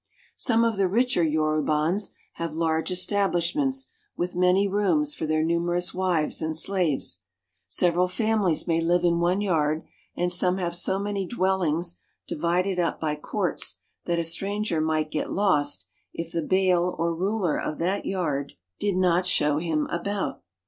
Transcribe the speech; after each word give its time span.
Some 0.37 0.63
of 0.63 0.77
the 0.77 0.87
richer 0.87 1.23
Yorubans 1.23 2.13
have 2.33 2.55
large 2.55 2.89
establishments, 2.89 3.85
with 4.17 4.35
many 4.35 4.67
rooms 4.67 5.13
for 5.13 5.27
their 5.27 5.43
numerous 5.43 5.93
wives 5.93 6.41
and 6.41 6.57
slaves. 6.57 7.19
Several 7.67 8.07
famiiies 8.07 8.67
may 8.67 8.81
live 8.81 9.03
in 9.03 9.19
one 9.19 9.41
yard, 9.41 9.83
and 10.17 10.31
some 10.31 10.57
have 10.57 10.75
so 10.75 10.97
many 10.97 11.27
dwellings 11.27 12.01
divided 12.27 12.79
up 12.79 12.99
by 12.99 13.15
courts 13.15 13.75
that 14.05 14.17
a 14.17 14.23
stranger 14.23 14.81
might 14.81 15.11
get 15.11 15.31
lost 15.31 15.85
if 16.15 16.31
the 16.31 16.41
bale 16.41 16.95
or 16.97 17.13
ruler 17.13 17.59
of 17.61 17.77
that 17.77 18.03
yard 18.03 18.53
did 18.79 18.95
not 18.97 19.27
show 19.27 19.59
him 19.59 19.85
about. 19.91 20.41